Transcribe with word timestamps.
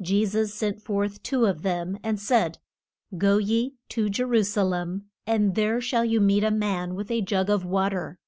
Je 0.00 0.24
sus 0.24 0.54
sent 0.54 0.80
forth 0.80 1.20
two 1.24 1.46
of 1.46 1.62
them 1.62 1.98
and 2.04 2.20
said, 2.20 2.58
Go 3.18 3.38
ye 3.38 3.74
to 3.88 4.08
Je 4.08 4.22
ru 4.22 4.44
sa 4.44 4.62
lem, 4.62 5.10
and 5.26 5.56
there 5.56 5.80
shall 5.80 6.04
meet 6.04 6.42
you 6.42 6.46
a 6.48 6.52
man 6.52 6.94
with 6.94 7.10
a 7.10 7.20
jug 7.22 7.50
of 7.50 7.64
wa 7.64 7.88
ter. 7.88 8.18